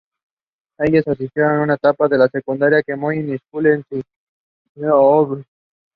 [0.79, 5.43] Hayes asistió en su etapa de secundaria al Moeller High School en Cincinnati, Ohio.